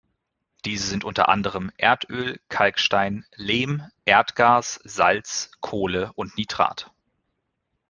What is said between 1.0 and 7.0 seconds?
unter anderem: Erdöl, Kalkstein, Lehm, Erdgas, Salz, Kohle und Nitrat.